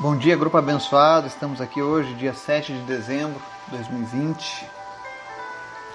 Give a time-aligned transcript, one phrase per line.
[0.00, 1.26] Bom dia, grupo abençoado.
[1.26, 4.66] Estamos aqui hoje, dia 7 de dezembro de 2020.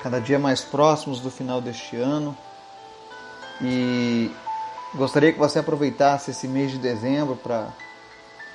[0.03, 2.37] Cada dia mais próximos do final deste ano.
[3.59, 4.31] E
[4.93, 7.69] gostaria que você aproveitasse esse mês de dezembro para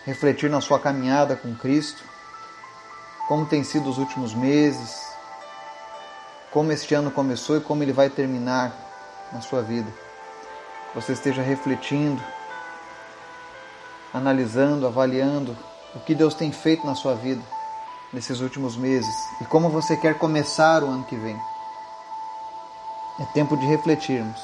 [0.07, 2.03] refletir na sua caminhada com Cristo.
[3.27, 5.03] Como tem sido os últimos meses,
[6.51, 8.73] como este ano começou e como ele vai terminar
[9.33, 9.91] na sua vida.
[10.93, 12.23] Que você esteja refletindo
[14.13, 15.57] analisando, avaliando
[15.95, 17.43] o que Deus tem feito na sua vida
[18.13, 21.41] nesses últimos meses e como você quer começar o ano que vem.
[23.21, 24.41] É tempo de refletirmos.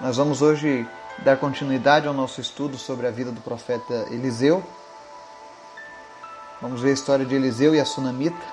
[0.00, 0.86] Nós vamos hoje
[1.18, 4.62] dar continuidade ao nosso estudo sobre a vida do profeta Eliseu.
[6.60, 8.44] Vamos ver a história de Eliseu e a sunamita.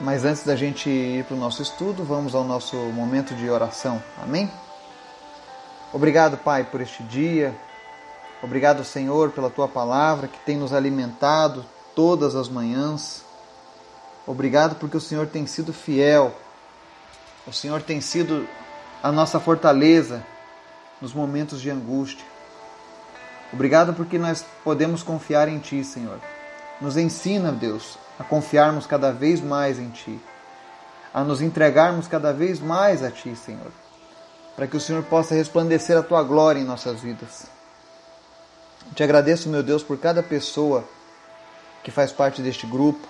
[0.00, 4.02] Mas antes da gente ir para o nosso estudo, vamos ao nosso momento de oração.
[4.20, 4.50] Amém?
[5.92, 7.54] Obrigado, Pai, por este dia.
[8.42, 13.22] Obrigado, Senhor, pela tua palavra que tem nos alimentado todas as manhãs.
[14.26, 16.34] Obrigado porque o Senhor tem sido fiel.
[17.46, 18.48] O Senhor tem sido
[19.02, 20.24] a nossa fortaleza
[20.98, 22.24] nos momentos de angústia.
[23.52, 26.18] Obrigado porque nós podemos confiar em Ti, Senhor.
[26.80, 30.18] Nos ensina, Deus, a confiarmos cada vez mais em Ti,
[31.12, 33.81] a nos entregarmos cada vez mais a Ti, Senhor
[34.56, 37.46] para que o Senhor possa resplandecer a tua glória em nossas vidas.
[38.94, 40.84] Te agradeço, meu Deus, por cada pessoa
[41.82, 43.06] que faz parte deste grupo,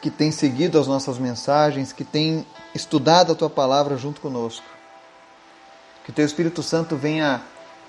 [0.00, 4.66] que tem seguido as nossas mensagens, que tem estudado a tua palavra junto conosco.
[6.04, 7.42] Que teu Espírito Santo venha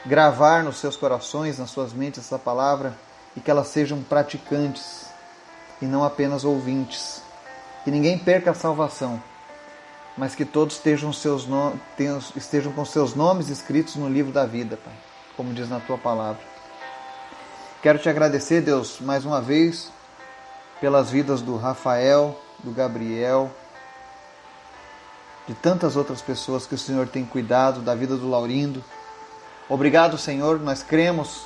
[0.06, 2.98] gravar nos seus corações, nas suas mentes essa palavra
[3.36, 5.06] e que elas sejam praticantes
[5.82, 7.22] e não apenas ouvintes.
[7.84, 9.22] Que ninguém perca a salvação
[10.18, 11.74] mas que todos estejam, seus no...
[12.36, 14.94] estejam com seus nomes escritos no livro da vida, Pai,
[15.36, 16.42] como diz na tua palavra.
[17.82, 19.92] Quero te agradecer, Deus, mais uma vez,
[20.80, 23.52] pelas vidas do Rafael, do Gabriel,
[25.48, 28.84] de tantas outras pessoas que o Senhor tem cuidado, da vida do Laurindo.
[29.68, 31.46] Obrigado, Senhor, nós cremos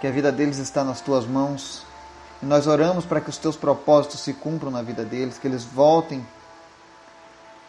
[0.00, 1.84] que a vida deles está nas tuas mãos.
[2.42, 5.64] E nós oramos para que os teus propósitos se cumpram na vida deles, que eles
[5.64, 6.26] voltem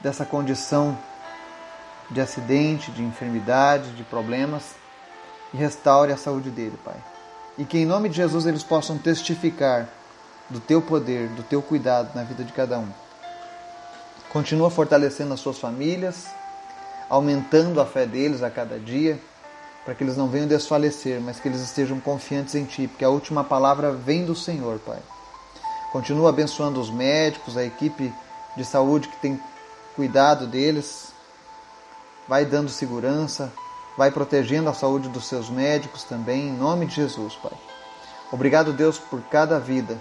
[0.01, 0.97] dessa condição
[2.09, 4.75] de acidente, de enfermidade, de problemas
[5.53, 6.95] e restaure a saúde dele, Pai.
[7.57, 9.89] E que em nome de Jesus eles possam testificar
[10.49, 12.87] do teu poder, do teu cuidado na vida de cada um.
[14.29, 16.27] Continua fortalecendo as suas famílias,
[17.09, 19.19] aumentando a fé deles a cada dia,
[19.83, 23.09] para que eles não venham desfalecer, mas que eles estejam confiantes em Ti, porque a
[23.09, 24.99] última palavra vem do Senhor, Pai.
[25.91, 28.13] Continua abençoando os médicos, a equipe
[28.55, 29.39] de saúde que tem
[29.97, 31.11] cuidado deles,
[32.27, 33.51] vai dando segurança,
[33.97, 37.57] vai protegendo a saúde dos seus médicos também, em nome de Jesus, Pai.
[38.31, 39.97] Obrigado, Deus, por cada vida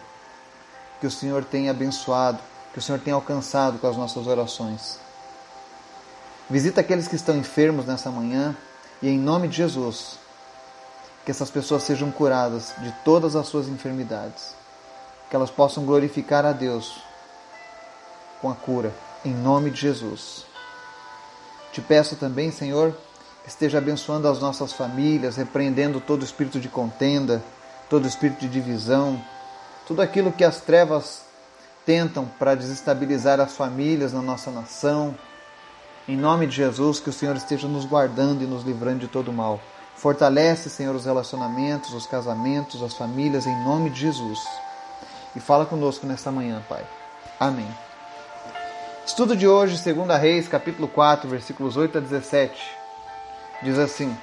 [1.01, 2.39] que o Senhor tem abençoado,
[2.75, 4.99] que o Senhor tem alcançado com as nossas orações.
[6.51, 8.55] Visita aqueles que estão enfermos nessa manhã
[9.01, 10.19] e, em nome de Jesus,
[11.25, 14.55] que essas pessoas sejam curadas de todas as suas enfermidades,
[15.31, 17.01] que elas possam glorificar a Deus
[18.43, 18.93] com a cura
[19.25, 20.45] em nome de Jesus.
[21.73, 22.97] Te peço também, Senhor,
[23.47, 27.43] esteja abençoando as nossas famílias, repreendendo todo espírito de contenda,
[27.89, 29.23] todo espírito de divisão,
[29.87, 31.23] tudo aquilo que as trevas
[31.85, 35.15] tentam para desestabilizar as famílias na nossa nação.
[36.09, 39.33] Em nome de Jesus, que o Senhor esteja nos guardando e nos livrando de todo
[39.33, 39.61] mal.
[39.95, 44.41] Fortalece, Senhor, os relacionamentos, os casamentos, as famílias, em nome de Jesus.
[45.35, 46.85] E fala conosco nesta manhã, Pai.
[47.41, 47.86] Amém.
[49.07, 52.61] Estudo de hoje, 2 Reis, capítulo 4, versículos 8 a 17.
[53.63, 54.15] Diz assim: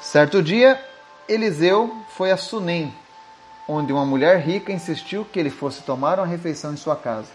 [0.00, 0.80] Certo dia,
[1.28, 2.94] Eliseu foi a Sunem,
[3.66, 7.28] onde uma mulher rica insistiu que ele fosse tomar uma refeição em sua casa.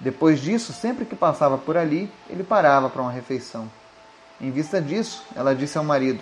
[0.00, 3.70] Depois disso, sempre que passava por ali, ele parava para uma refeição.
[4.40, 6.20] Em vista disso, ela disse ao marido: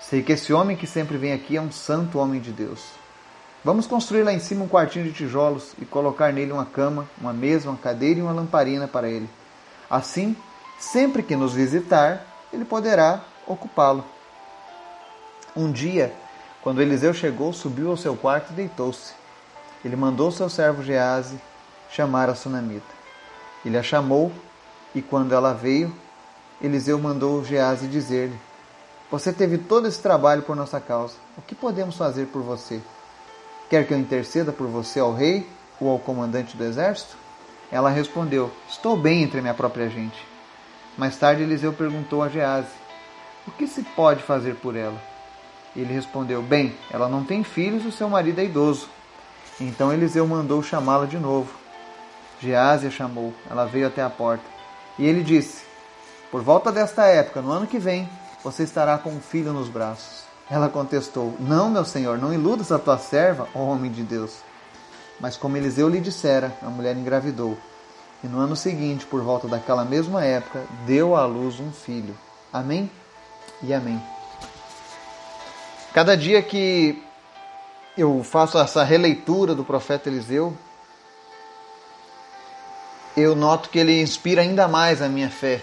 [0.00, 3.05] Sei que esse homem que sempre vem aqui é um santo homem de Deus.
[3.66, 7.32] Vamos construir lá em cima um quartinho de tijolos e colocar nele uma cama, uma
[7.32, 9.28] mesa, uma cadeira e uma lamparina para ele.
[9.90, 10.36] Assim,
[10.78, 14.04] sempre que nos visitar, ele poderá ocupá-lo.
[15.56, 16.12] Um dia,
[16.62, 19.14] quando Eliseu chegou, subiu ao seu quarto e deitou-se.
[19.84, 21.36] Ele mandou seu servo Gease
[21.90, 22.94] chamar a sunamita.
[23.64, 24.30] Ele a chamou
[24.94, 25.92] e, quando ela veio,
[26.62, 28.38] Eliseu mandou Gease dizer-lhe:
[29.10, 31.14] Você teve todo esse trabalho por nossa causa.
[31.36, 32.80] O que podemos fazer por você?
[33.68, 35.46] Quer que eu interceda por você ao rei
[35.80, 37.16] ou ao comandante do exército?
[37.70, 40.16] Ela respondeu: Estou bem entre a minha própria gente.
[40.96, 42.68] Mais tarde, Eliseu perguntou a Gease:
[43.46, 45.00] O que se pode fazer por ela?
[45.74, 48.88] Ele respondeu: Bem, ela não tem filhos e o seu marido é idoso.
[49.60, 51.52] Então Eliseu mandou chamá-la de novo.
[52.40, 54.44] Geásia chamou, ela veio até a porta.
[54.98, 55.64] E ele disse:
[56.30, 58.08] Por volta desta época, no ano que vem,
[58.44, 60.25] você estará com um filho nos braços.
[60.50, 64.36] Ela contestou: Não, meu senhor, não iludas a tua serva, ó homem de Deus.
[65.20, 67.56] Mas como Eliseu lhe dissera, a mulher engravidou.
[68.22, 72.16] E no ano seguinte, por volta daquela mesma época, deu à luz um filho.
[72.52, 72.90] Amém
[73.62, 74.00] e amém.
[75.92, 77.02] Cada dia que
[77.96, 80.56] eu faço essa releitura do profeta Eliseu,
[83.16, 85.62] eu noto que ele inspira ainda mais a minha fé.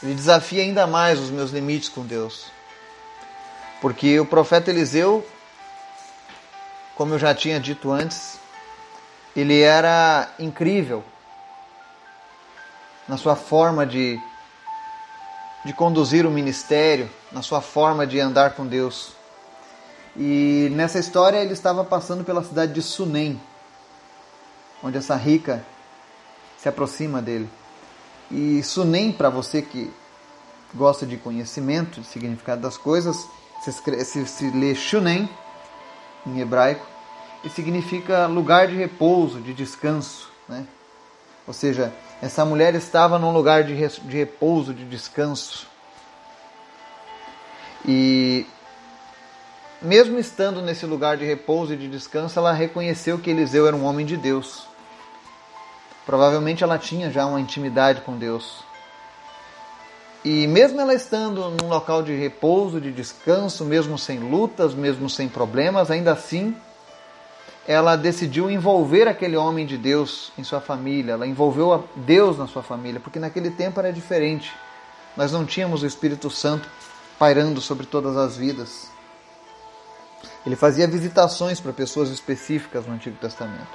[0.00, 2.51] Ele desafia ainda mais os meus limites com Deus.
[3.82, 5.26] Porque o profeta Eliseu,
[6.94, 8.38] como eu já tinha dito antes,
[9.34, 11.02] ele era incrível
[13.08, 14.20] na sua forma de,
[15.64, 19.14] de conduzir o ministério, na sua forma de andar com Deus.
[20.16, 23.40] E nessa história ele estava passando pela cidade de Sunem,
[24.80, 25.66] onde essa rica
[26.56, 27.50] se aproxima dele.
[28.30, 29.92] E Sunem, para você que
[30.72, 33.26] gosta de conhecimento, de significado das coisas,
[33.62, 35.28] se, escreve, se, se lê Shunem
[36.26, 36.86] em hebraico,
[37.44, 40.30] e significa lugar de repouso, de descanso.
[40.48, 40.66] Né?
[41.46, 45.66] Ou seja, essa mulher estava num lugar de, de repouso, de descanso.
[47.84, 48.46] E
[49.80, 53.84] mesmo estando nesse lugar de repouso e de descanso, ela reconheceu que Eliseu era um
[53.84, 54.66] homem de Deus.
[56.06, 58.64] Provavelmente ela tinha já uma intimidade com Deus.
[60.24, 65.28] E mesmo ela estando num local de repouso, de descanso, mesmo sem lutas, mesmo sem
[65.28, 66.54] problemas, ainda assim
[67.66, 72.62] ela decidiu envolver aquele homem de Deus em sua família, ela envolveu Deus na sua
[72.62, 74.52] família, porque naquele tempo era diferente.
[75.16, 76.68] Nós não tínhamos o Espírito Santo
[77.18, 78.90] pairando sobre todas as vidas.
[80.44, 83.70] Ele fazia visitações para pessoas específicas no Antigo Testamento.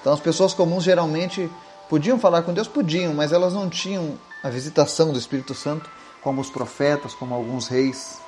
[0.00, 1.50] Então as pessoas comuns geralmente
[1.88, 5.90] podiam falar com Deus, podiam, mas elas não tinham a visitação do Espírito Santo
[6.22, 8.20] como os profetas, como alguns reis,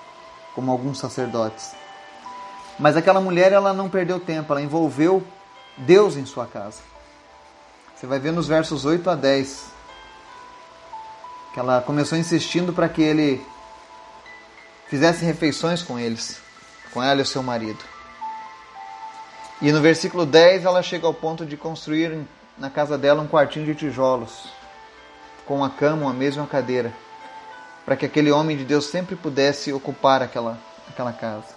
[0.54, 1.72] como alguns sacerdotes.
[2.78, 5.22] Mas aquela mulher ela não perdeu tempo, ela envolveu
[5.76, 6.78] Deus em sua casa.
[7.94, 9.70] Você vai ver nos versos 8 a 10
[11.52, 13.44] que ela começou insistindo para que ele
[14.88, 16.40] fizesse refeições com eles
[16.92, 17.78] com ela e o seu marido.
[19.62, 22.26] E no versículo 10 ela chega ao ponto de construir
[22.58, 24.48] na casa dela um quartinho de tijolos,
[25.50, 26.92] com uma cama, uma mesa uma cadeira,
[27.84, 30.56] para que aquele homem de Deus sempre pudesse ocupar aquela,
[30.88, 31.56] aquela casa.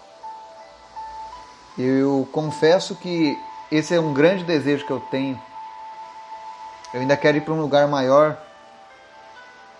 [1.78, 3.38] Eu confesso que
[3.72, 5.40] esse é um grande desejo que eu tenho.
[6.92, 8.36] Eu ainda quero ir para um lugar maior,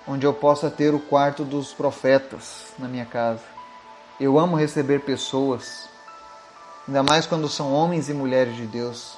[0.08, 3.42] onde eu possa ter o quarto dos profetas na minha casa.
[4.20, 5.90] Eu amo receber pessoas,
[6.88, 9.18] ainda mais quando são homens e mulheres de Deus.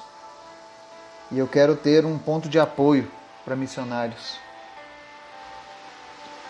[1.30, 3.06] E eu quero ter um ponto de apoio
[3.44, 4.45] para missionários.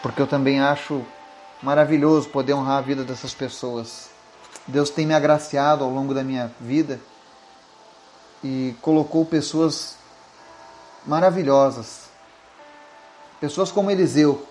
[0.06, 1.04] Porque eu também acho
[1.60, 4.08] maravilhoso poder honrar a vida dessas pessoas.
[4.64, 7.00] Deus tem me agraciado ao longo da minha vida
[8.44, 9.96] e colocou pessoas
[11.04, 12.08] maravilhosas.
[13.40, 14.46] Pessoas como Eliseu.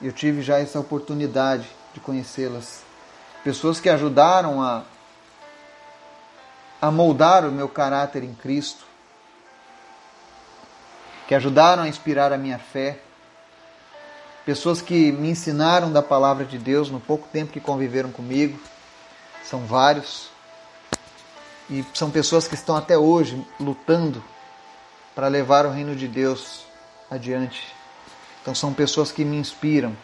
[0.00, 2.82] Eu tive já essa oportunidade de conhecê-las
[3.42, 4.84] pessoas que ajudaram a,
[6.80, 8.84] a moldar o meu caráter em Cristo,
[11.26, 13.00] que ajudaram a inspirar a minha fé,
[14.48, 18.58] pessoas que me ensinaram da palavra de Deus no pouco tempo que conviveram comigo,
[19.44, 20.30] são vários,
[21.68, 24.24] e são pessoas que estão até hoje lutando
[25.14, 26.64] para levar o reino de Deus
[27.10, 27.62] adiante.
[28.40, 29.94] Então são pessoas que me inspiram,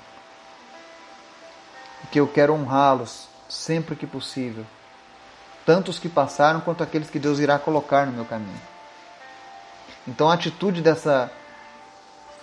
[2.13, 4.67] que eu quero honrá-los sempre que possível,
[5.65, 8.61] tanto os que passaram quanto aqueles que Deus irá colocar no meu caminho.
[10.07, 11.33] Então a atitude dessa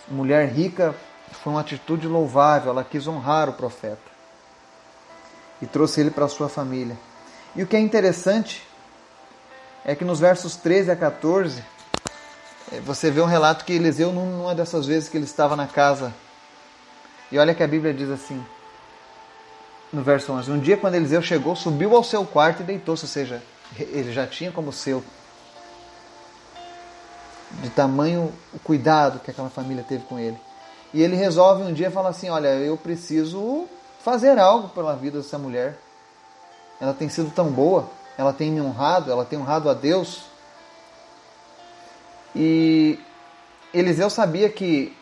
[0.10, 0.96] mulher rica
[1.36, 4.12] foi uma atitude louvável, ela quis honrar o profeta
[5.62, 6.98] e trouxe ele para sua família.
[7.56, 8.68] E o que é interessante
[9.86, 11.64] é que nos versos 13 a 14
[12.72, 16.14] eh, você vê um relato que Eliseu, numa dessas vezes que ele estava na casa,
[17.32, 18.44] e olha que a Bíblia diz assim:
[19.92, 23.10] no verso 11: Um dia, quando Eliseu chegou, subiu ao seu quarto e deitou-se, ou
[23.10, 23.42] seja,
[23.78, 25.04] ele já tinha como seu.
[27.62, 30.38] De tamanho o cuidado que aquela família teve com ele.
[30.94, 33.68] E ele resolve um dia falar assim: Olha, eu preciso
[34.04, 35.78] fazer algo pela vida dessa mulher.
[36.80, 40.24] Ela tem sido tão boa, ela tem me honrado, ela tem honrado a Deus.
[42.36, 43.00] E
[43.74, 44.96] Eliseu sabia que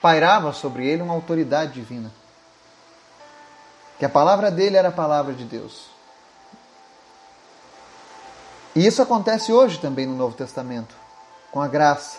[0.00, 2.10] pairava sobre ele uma autoridade divina.
[3.98, 5.90] que a palavra dele era a palavra de Deus.
[8.74, 10.94] E isso acontece hoje também no Novo Testamento,
[11.52, 12.18] com a graça.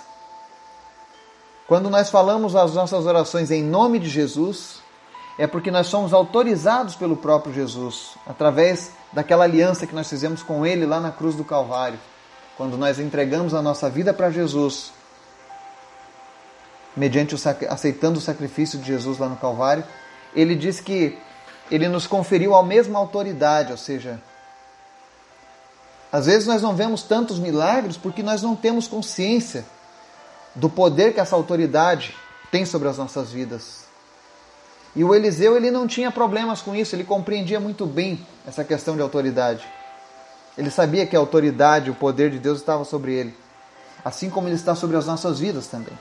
[1.72, 4.82] Quando nós falamos as nossas orações em nome de Jesus,
[5.40, 10.66] é porque nós somos autorizados pelo próprio Jesus, através daquela aliança que nós fizemos com
[10.66, 11.98] Ele lá na cruz do Calvário,
[12.58, 14.92] quando nós entregamos a nossa vida para Jesus,
[16.94, 17.38] mediante o,
[17.70, 19.86] aceitando o sacrifício de Jesus lá no Calvário,
[20.36, 21.18] Ele diz que
[21.72, 24.22] Ele nos conferiu a mesma autoridade, ou seja,
[26.12, 29.64] às vezes nós não vemos tantos milagres porque nós não temos consciência
[30.56, 32.16] do poder que essa autoridade
[32.52, 33.86] tem sobre as nossas vidas.
[34.96, 38.96] E o Eliseu ele não tinha problemas com isso, ele compreendia muito bem essa questão
[38.96, 39.66] de autoridade.
[40.58, 43.38] Ele sabia que a autoridade, o poder de Deus estava sobre ele,
[44.04, 45.98] assim como ele está sobre as nossas vidas também.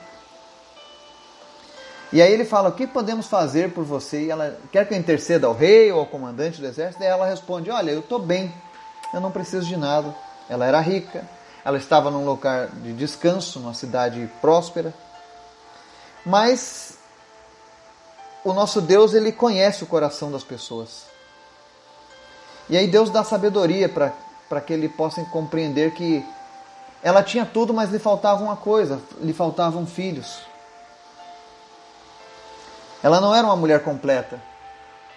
[2.11, 4.25] E aí ele fala: O que podemos fazer por você?
[4.25, 7.01] E ela quer que eu interceda ao rei ou ao comandante do exército?
[7.01, 8.53] E ela responde: Olha, eu estou bem,
[9.13, 10.13] eu não preciso de nada.
[10.49, 11.23] Ela era rica,
[11.63, 14.93] ela estava num lugar de descanso, numa cidade próspera.
[16.25, 16.97] Mas
[18.43, 21.05] o nosso Deus, ele conhece o coração das pessoas.
[22.69, 26.25] E aí Deus dá sabedoria para que ele possa compreender que
[27.03, 30.39] ela tinha tudo, mas lhe faltava uma coisa, lhe faltavam filhos.
[33.03, 34.39] Ela não era uma mulher completa,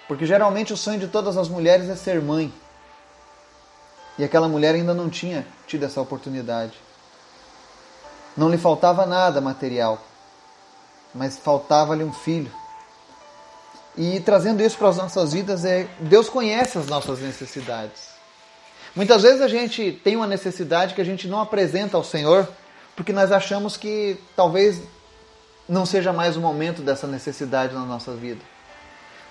[0.09, 2.53] porque geralmente o sonho de todas as mulheres é ser mãe.
[4.19, 6.75] E aquela mulher ainda não tinha tido essa oportunidade.
[8.37, 10.01] Não lhe faltava nada material,
[11.15, 12.51] mas faltava-lhe um filho.
[13.97, 18.09] E trazendo isso para as nossas vidas, é Deus conhece as nossas necessidades.
[18.95, 22.49] Muitas vezes a gente tem uma necessidade que a gente não apresenta ao Senhor,
[22.97, 24.81] porque nós achamos que talvez
[25.69, 28.41] não seja mais o momento dessa necessidade na nossa vida.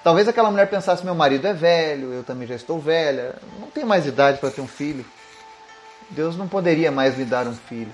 [0.03, 3.87] Talvez aquela mulher pensasse: meu marido é velho, eu também já estou velha, não tenho
[3.87, 5.05] mais idade para ter um filho.
[6.09, 7.93] Deus não poderia mais me dar um filho.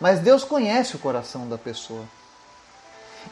[0.00, 2.04] Mas Deus conhece o coração da pessoa.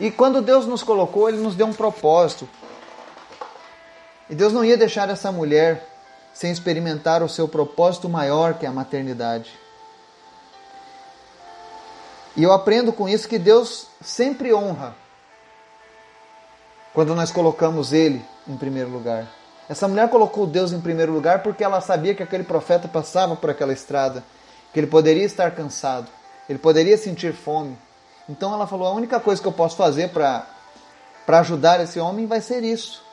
[0.00, 2.48] E quando Deus nos colocou, Ele nos deu um propósito.
[4.28, 5.86] E Deus não ia deixar essa mulher
[6.34, 9.56] sem experimentar o seu propósito maior, que é a maternidade.
[12.36, 14.94] E eu aprendo com isso que Deus sempre honra
[16.96, 19.30] quando nós colocamos Ele em primeiro lugar.
[19.68, 23.50] Essa mulher colocou Deus em primeiro lugar porque ela sabia que aquele profeta passava por
[23.50, 24.24] aquela estrada,
[24.72, 26.08] que ele poderia estar cansado,
[26.48, 27.76] ele poderia sentir fome.
[28.26, 30.46] Então ela falou: a única coisa que eu posso fazer para
[31.28, 33.04] ajudar esse homem vai ser isso.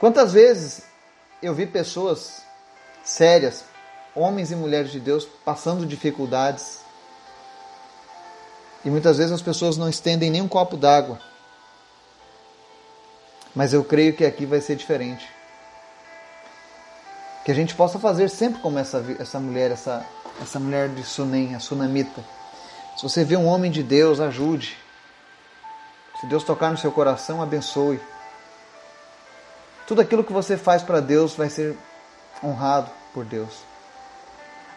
[0.00, 0.84] Quantas vezes
[1.42, 2.44] eu vi pessoas
[3.04, 3.62] sérias,
[4.14, 6.80] homens e mulheres de Deus, passando dificuldades,
[8.82, 11.20] e muitas vezes as pessoas não estendem nem um copo d'água.
[13.56, 15.26] Mas eu creio que aqui vai ser diferente.
[17.42, 20.04] Que a gente possa fazer sempre como essa, essa mulher, essa,
[20.42, 22.22] essa mulher de Sunem, a Sunamita.
[22.98, 24.76] Se você vê um homem de Deus, ajude.
[26.20, 27.98] Se Deus tocar no seu coração, abençoe.
[29.86, 31.78] Tudo aquilo que você faz para Deus vai ser
[32.44, 33.54] honrado por Deus.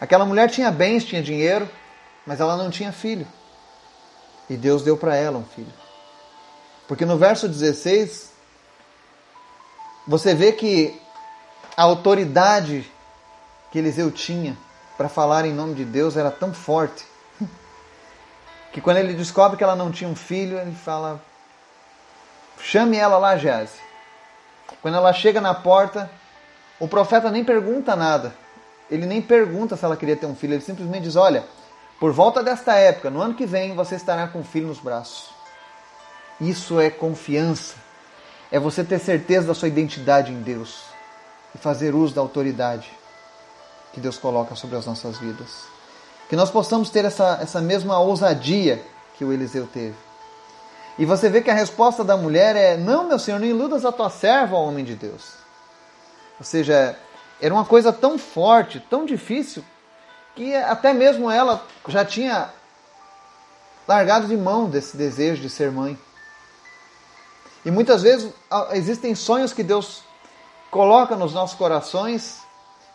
[0.00, 1.68] Aquela mulher tinha bens, tinha dinheiro,
[2.24, 3.26] mas ela não tinha filho.
[4.48, 5.72] E Deus deu para ela um filho.
[6.88, 8.29] Porque no verso 16,
[10.06, 11.00] você vê que
[11.76, 12.90] a autoridade
[13.70, 14.56] que Eliseu tinha
[14.96, 17.04] para falar em nome de Deus era tão forte
[18.72, 21.20] que quando ele descobre que ela não tinha um filho, ele fala:
[22.58, 23.78] chame ela lá, Gease.
[24.82, 26.10] Quando ela chega na porta,
[26.78, 28.34] o profeta nem pergunta nada.
[28.90, 31.44] Ele nem pergunta se ela queria ter um filho, ele simplesmente diz: Olha,
[31.98, 35.30] por volta desta época, no ano que vem, você estará com um filho nos braços.
[36.40, 37.74] Isso é confiança.
[38.52, 40.82] É você ter certeza da sua identidade em Deus
[41.54, 42.90] e fazer uso da autoridade
[43.92, 45.64] que Deus coloca sobre as nossas vidas.
[46.28, 48.82] Que nós possamos ter essa, essa mesma ousadia
[49.16, 49.96] que o Eliseu teve.
[50.98, 53.92] E você vê que a resposta da mulher é: Não, meu senhor, não iludas a
[53.92, 55.32] tua serva, homem de Deus.
[56.38, 56.96] Ou seja,
[57.40, 59.64] era uma coisa tão forte, tão difícil,
[60.34, 62.50] que até mesmo ela já tinha
[63.86, 65.98] largado de mão desse desejo de ser mãe.
[67.64, 68.32] E muitas vezes
[68.72, 70.02] existem sonhos que Deus
[70.70, 72.40] coloca nos nossos corações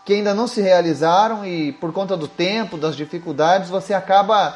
[0.05, 4.55] que ainda não se realizaram e por conta do tempo, das dificuldades, você acaba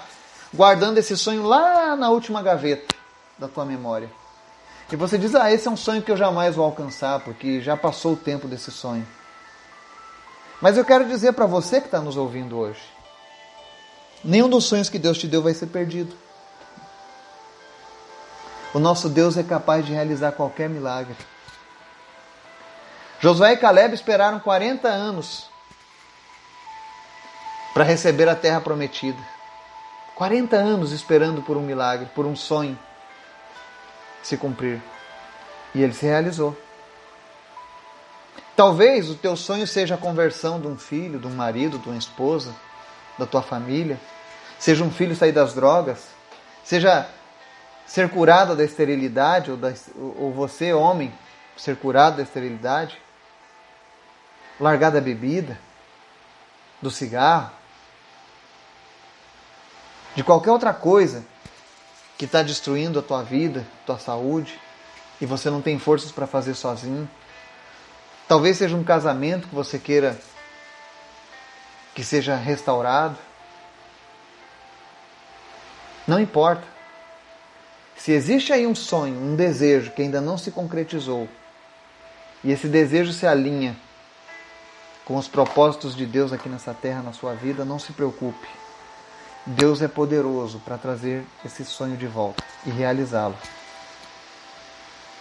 [0.54, 2.96] guardando esse sonho lá na última gaveta
[3.38, 4.10] da tua memória.
[4.92, 7.76] E você diz: "Ah, esse é um sonho que eu jamais vou alcançar, porque já
[7.76, 9.06] passou o tempo desse sonho".
[10.62, 12.82] Mas eu quero dizer para você que está nos ouvindo hoje:
[14.24, 16.16] nenhum dos sonhos que Deus te deu vai ser perdido.
[18.74, 21.16] O nosso Deus é capaz de realizar qualquer milagre.
[23.20, 25.50] Josué e Caleb esperaram 40 anos
[27.74, 29.20] para receber a terra prometida.
[30.16, 32.78] 40 anos esperando por um milagre, por um sonho
[34.22, 34.82] se cumprir.
[35.74, 36.56] E ele se realizou.
[38.56, 41.98] Talvez o teu sonho seja a conversão de um filho, de um marido, de uma
[41.98, 42.54] esposa,
[43.18, 44.00] da tua família.
[44.60, 46.08] Seja um filho sair das drogas.
[46.64, 47.08] Seja
[47.90, 51.12] ser curado da esterilidade, ou, da, ou você, homem,
[51.58, 52.96] ser curado da esterilidade.
[54.60, 55.58] Largar da bebida,
[56.80, 57.50] do cigarro,
[60.16, 61.26] de qualquer outra coisa
[62.16, 64.60] que está destruindo a tua vida, tua saúde,
[65.20, 67.10] e você não tem forças para fazer sozinho.
[68.28, 70.20] Talvez seja um casamento que você queira
[71.96, 73.18] que seja restaurado.
[76.08, 76.79] Não importa.
[78.00, 81.28] Se existe aí um sonho, um desejo que ainda não se concretizou,
[82.42, 83.76] e esse desejo se alinha
[85.04, 88.48] com os propósitos de Deus aqui nessa terra, na sua vida, não se preocupe.
[89.46, 93.36] Deus é poderoso para trazer esse sonho de volta e realizá-lo.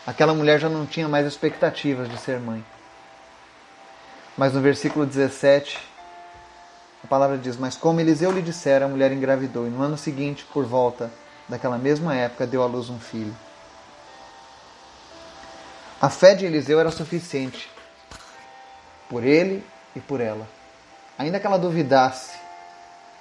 [0.06, 2.64] Aquela mulher já não tinha mais expectativas de ser mãe.
[4.36, 5.76] Mas no versículo 17,
[7.02, 10.46] a palavra diz: Mas como Eliseu lhe dissera, a mulher engravidou, e no ano seguinte,
[10.52, 11.10] por volta
[11.48, 13.34] daquela mesma época, deu à luz um filho.
[16.00, 17.68] A fé de Eliseu era suficiente
[19.08, 19.64] por ele
[19.96, 20.46] e por ela.
[21.18, 22.38] Ainda que ela duvidasse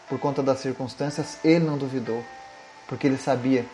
[0.07, 2.23] por conta das circunstâncias, ele não duvidou,
[2.87, 3.65] porque ele sabia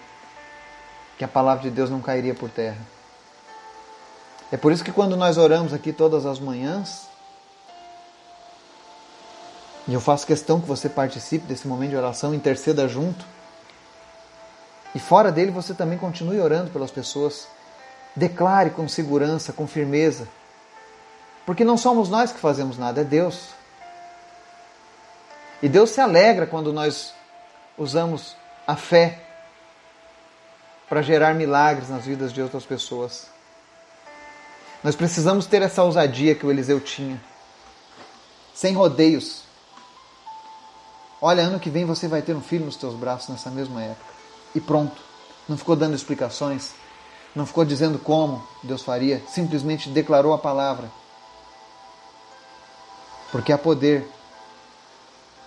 [1.18, 2.80] que a palavra de Deus não cairia por terra.
[4.52, 7.08] É por isso que quando nós oramos aqui todas as manhãs,
[9.88, 13.26] e eu faço questão que você participe desse momento de oração, interceda junto,
[14.96, 17.48] e fora dele você também continue orando pelas pessoas.
[18.16, 20.28] Declare com segurança, com firmeza.
[21.46, 23.50] Porque não somos nós que fazemos nada, é Deus.
[25.62, 27.14] E Deus se alegra quando nós
[27.78, 28.36] usamos
[28.68, 29.20] a fé
[30.88, 33.28] para gerar milagres nas vidas de outras pessoas.
[34.84, 37.20] Nós precisamos ter essa ousadia que o Eliseu tinha,
[38.54, 39.44] sem rodeios.
[41.22, 44.13] Olha, ano que vem você vai ter um filho nos teus braços nessa mesma época.
[44.56, 45.02] E pronto.
[45.48, 46.72] Não ficou dando explicações,
[47.36, 50.90] não ficou dizendo como Deus faria, simplesmente declarou a palavra.
[53.32, 54.08] Porque há poder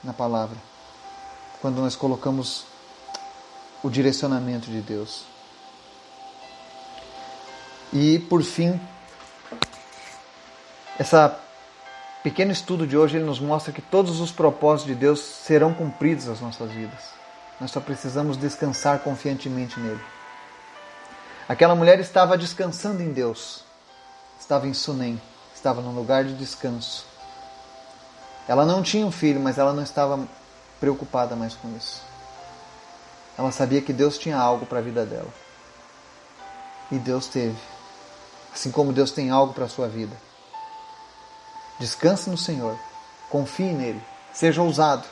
[0.02, 0.56] na palavra,
[1.60, 2.64] quando nós colocamos
[3.82, 5.24] o direcionamento de Deus.
[7.92, 8.78] E por fim,
[10.98, 11.38] essa
[12.22, 16.26] pequeno estudo de hoje ele nos mostra que todos os propósitos de Deus serão cumpridos
[16.26, 17.25] nas nossas vidas.
[17.60, 20.00] Nós só precisamos descansar confiantemente nele.
[21.48, 23.64] Aquela mulher estava descansando em Deus.
[24.38, 25.20] Estava em Sunem,
[25.54, 27.06] estava num lugar de descanso.
[28.46, 30.26] Ela não tinha um filho, mas ela não estava
[30.78, 32.02] preocupada mais com isso.
[33.38, 35.32] Ela sabia que Deus tinha algo para a vida dela.
[36.90, 37.56] E Deus teve.
[38.54, 40.16] Assim como Deus tem algo para a sua vida.
[41.78, 42.78] Descanse no Senhor.
[43.28, 44.02] Confie nele.
[44.32, 45.04] Seja ousado.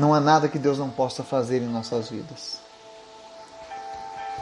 [0.00, 2.58] Não há nada que Deus não possa fazer em nossas vidas.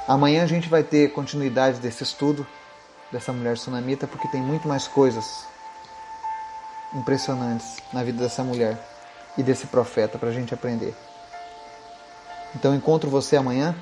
[0.07, 2.47] Amanhã a gente vai ter continuidade desse estudo
[3.11, 5.45] dessa mulher sunamita, porque tem muito mais coisas
[6.95, 8.79] impressionantes na vida dessa mulher
[9.37, 10.95] e desse profeta para a gente aprender.
[12.55, 13.75] Então encontro você amanhã,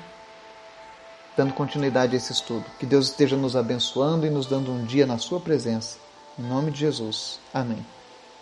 [1.35, 2.65] dando continuidade a esse estudo.
[2.79, 5.99] Que Deus esteja nos abençoando e nos dando um dia na Sua presença.
[6.39, 7.39] Em nome de Jesus.
[7.53, 7.85] Amém.